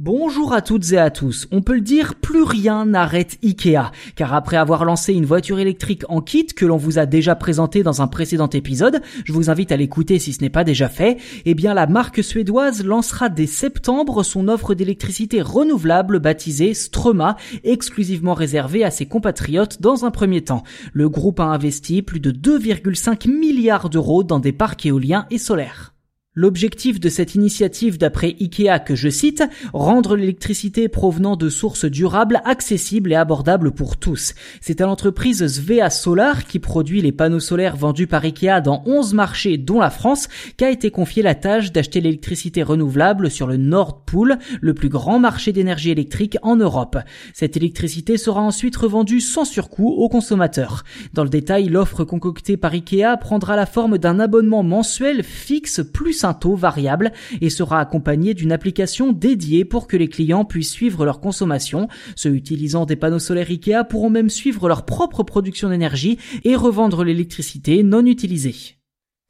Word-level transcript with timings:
Bonjour 0.00 0.52
à 0.52 0.62
toutes 0.62 0.92
et 0.92 0.96
à 0.96 1.10
tous. 1.10 1.48
On 1.50 1.60
peut 1.60 1.74
le 1.74 1.80
dire, 1.80 2.14
plus 2.14 2.44
rien 2.44 2.86
n'arrête 2.86 3.36
Ikea. 3.42 3.90
Car 4.14 4.32
après 4.32 4.56
avoir 4.56 4.84
lancé 4.84 5.12
une 5.12 5.26
voiture 5.26 5.58
électrique 5.58 6.04
en 6.08 6.20
kit 6.20 6.46
que 6.46 6.64
l'on 6.64 6.76
vous 6.76 7.00
a 7.00 7.06
déjà 7.06 7.34
présenté 7.34 7.82
dans 7.82 8.00
un 8.00 8.06
précédent 8.06 8.48
épisode, 8.48 9.02
je 9.24 9.32
vous 9.32 9.50
invite 9.50 9.72
à 9.72 9.76
l'écouter 9.76 10.20
si 10.20 10.32
ce 10.32 10.40
n'est 10.40 10.50
pas 10.50 10.62
déjà 10.62 10.88
fait, 10.88 11.18
eh 11.46 11.54
bien 11.54 11.74
la 11.74 11.88
marque 11.88 12.22
suédoise 12.22 12.84
lancera 12.84 13.28
dès 13.28 13.48
septembre 13.48 14.22
son 14.22 14.46
offre 14.46 14.74
d'électricité 14.74 15.42
renouvelable 15.42 16.20
baptisée 16.20 16.74
Stroma, 16.74 17.36
exclusivement 17.64 18.34
réservée 18.34 18.84
à 18.84 18.92
ses 18.92 19.06
compatriotes 19.06 19.82
dans 19.82 20.04
un 20.04 20.12
premier 20.12 20.42
temps. 20.42 20.62
Le 20.92 21.08
groupe 21.08 21.40
a 21.40 21.46
investi 21.46 22.02
plus 22.02 22.20
de 22.20 22.30
2,5 22.30 23.28
milliards 23.28 23.90
d'euros 23.90 24.22
dans 24.22 24.38
des 24.38 24.52
parcs 24.52 24.86
éoliens 24.86 25.26
et 25.32 25.38
solaires. 25.38 25.97
L'objectif 26.40 27.00
de 27.00 27.08
cette 27.08 27.34
initiative 27.34 27.98
d'après 27.98 28.36
IKEA 28.40 28.78
que 28.78 28.94
je 28.94 29.08
cite, 29.08 29.42
rendre 29.72 30.14
l'électricité 30.14 30.86
provenant 30.86 31.34
de 31.34 31.48
sources 31.48 31.84
durables 31.84 32.40
accessible 32.44 33.10
et 33.10 33.16
abordable 33.16 33.72
pour 33.72 33.96
tous. 33.96 34.34
C'est 34.60 34.80
à 34.80 34.86
l'entreprise 34.86 35.44
Svea 35.44 35.90
Solar 35.90 36.44
qui 36.44 36.60
produit 36.60 37.02
les 37.02 37.10
panneaux 37.10 37.40
solaires 37.40 37.76
vendus 37.76 38.06
par 38.06 38.24
IKEA 38.24 38.60
dans 38.60 38.84
11 38.86 39.14
marchés 39.14 39.58
dont 39.58 39.80
la 39.80 39.90
France 39.90 40.28
qu'a 40.56 40.70
été 40.70 40.92
confiée 40.92 41.24
la 41.24 41.34
tâche 41.34 41.72
d'acheter 41.72 42.00
l'électricité 42.00 42.62
renouvelable 42.62 43.32
sur 43.32 43.48
le 43.48 43.56
Nord 43.56 44.04
Pool, 44.04 44.38
le 44.60 44.74
plus 44.74 44.90
grand 44.90 45.18
marché 45.18 45.50
d'énergie 45.50 45.90
électrique 45.90 46.38
en 46.42 46.54
Europe. 46.54 46.98
Cette 47.34 47.56
électricité 47.56 48.16
sera 48.16 48.42
ensuite 48.42 48.76
revendue 48.76 49.20
sans 49.20 49.44
surcoût 49.44 49.88
aux 49.88 50.08
consommateurs. 50.08 50.84
Dans 51.14 51.24
le 51.24 51.30
détail, 51.30 51.68
l'offre 51.68 52.04
concoctée 52.04 52.56
par 52.56 52.74
IKEA 52.74 53.16
prendra 53.16 53.56
la 53.56 53.66
forme 53.66 53.98
d'un 53.98 54.20
abonnement 54.20 54.62
mensuel 54.62 55.24
fixe 55.24 55.80
plus 55.92 56.27
taux 56.34 56.56
variable 56.56 57.12
et 57.40 57.50
sera 57.50 57.80
accompagné 57.80 58.34
d'une 58.34 58.52
application 58.52 59.12
dédiée 59.12 59.64
pour 59.64 59.86
que 59.86 59.96
les 59.96 60.08
clients 60.08 60.44
puissent 60.44 60.72
suivre 60.72 61.04
leur 61.04 61.20
consommation. 61.20 61.88
Ceux 62.16 62.34
utilisant 62.34 62.86
des 62.86 62.96
panneaux 62.96 63.18
solaires 63.18 63.50
Ikea 63.50 63.84
pourront 63.88 64.10
même 64.10 64.30
suivre 64.30 64.68
leur 64.68 64.84
propre 64.84 65.22
production 65.22 65.68
d'énergie 65.68 66.18
et 66.44 66.56
revendre 66.56 67.04
l'électricité 67.04 67.82
non 67.82 68.06
utilisée. 68.06 68.77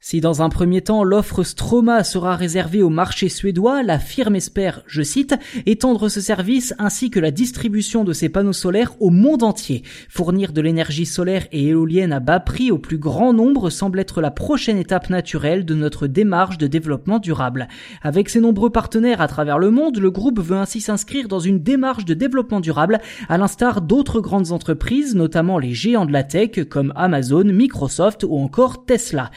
Si 0.01 0.21
dans 0.21 0.41
un 0.41 0.47
premier 0.47 0.79
temps 0.79 1.03
l'offre 1.03 1.43
Stroma 1.43 2.05
sera 2.05 2.37
réservée 2.37 2.81
au 2.81 2.89
marché 2.89 3.27
suédois, 3.27 3.83
la 3.83 3.99
firme 3.99 4.37
espère, 4.37 4.81
je 4.87 5.01
cite, 5.01 5.35
étendre 5.65 6.07
ce 6.07 6.21
service 6.21 6.73
ainsi 6.79 7.09
que 7.09 7.19
la 7.19 7.31
distribution 7.31 8.05
de 8.05 8.13
ses 8.13 8.29
panneaux 8.29 8.53
solaires 8.53 8.93
au 9.01 9.09
monde 9.09 9.43
entier. 9.43 9.83
Fournir 10.07 10.53
de 10.53 10.61
l'énergie 10.61 11.05
solaire 11.05 11.47
et 11.51 11.67
éolienne 11.67 12.13
à 12.13 12.21
bas 12.21 12.39
prix 12.39 12.71
au 12.71 12.77
plus 12.77 12.97
grand 12.97 13.33
nombre 13.33 13.69
semble 13.69 13.99
être 13.99 14.21
la 14.21 14.31
prochaine 14.31 14.77
étape 14.77 15.09
naturelle 15.09 15.65
de 15.65 15.75
notre 15.75 16.07
démarche 16.07 16.57
de 16.57 16.67
développement 16.67 17.19
durable. 17.19 17.67
Avec 18.01 18.29
ses 18.29 18.39
nombreux 18.39 18.69
partenaires 18.69 19.19
à 19.19 19.27
travers 19.27 19.59
le 19.59 19.69
monde, 19.69 19.97
le 19.97 20.11
groupe 20.11 20.39
veut 20.39 20.55
ainsi 20.55 20.79
s'inscrire 20.79 21.27
dans 21.27 21.41
une 21.41 21.59
démarche 21.59 22.05
de 22.05 22.13
développement 22.13 22.61
durable 22.61 23.01
à 23.27 23.37
l'instar 23.37 23.81
d'autres 23.81 24.21
grandes 24.21 24.53
entreprises, 24.53 25.13
notamment 25.13 25.59
les 25.59 25.73
géants 25.73 26.05
de 26.05 26.13
la 26.13 26.23
tech 26.23 26.69
comme 26.69 26.93
Amazon, 26.95 27.43
Microsoft 27.43 28.23
ou 28.23 28.37
encore 28.37 28.85
Tesla. 28.85 29.29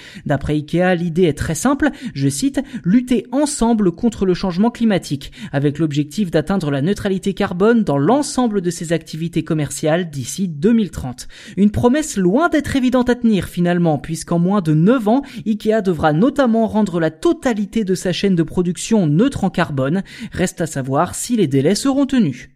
Ikea, 0.53 0.95
l'idée 0.95 1.25
est 1.25 1.37
très 1.37 1.55
simple, 1.55 1.91
je 2.15 2.29
cite, 2.29 2.61
lutter 2.85 3.27
ensemble 3.33 3.93
contre 3.93 4.27
le 4.27 4.35
changement 4.35 4.71
climatique, 4.71 5.33
avec 5.53 5.79
l'objectif 5.79 6.31
d'atteindre 6.31 6.71
la 6.71 6.83
neutralité 6.83 7.35
carbone 7.35 7.85
dans 7.85 7.99
l'ensemble 7.99 8.61
de 8.61 8.71
ses 8.71 8.93
activités 8.93 9.45
commerciales 9.45 10.11
d'ici 10.11 10.49
2030. 10.49 11.29
Une 11.57 11.71
promesse 11.71 12.17
loin 12.17 12.49
d'être 12.49 12.77
évidente 12.77 13.11
à 13.11 13.15
tenir 13.15 13.49
finalement, 13.49 13.99
puisqu'en 13.99 14.39
moins 14.39 14.61
de 14.61 14.75
9 14.75 15.09
ans, 15.09 15.23
Ikea 15.47 15.83
devra 15.83 16.13
notamment 16.13 16.67
rendre 16.67 17.01
la 17.01 17.11
totalité 17.11 17.85
de 17.85 17.95
sa 17.95 18.13
chaîne 18.13 18.37
de 18.37 18.43
production 18.43 19.07
neutre 19.07 19.45
en 19.45 19.51
carbone. 19.51 20.03
Reste 20.33 20.61
à 20.61 20.67
savoir 20.67 21.15
si 21.15 21.37
les 21.37 21.47
délais 21.47 21.75
seront 21.75 22.07
tenus. 22.07 22.52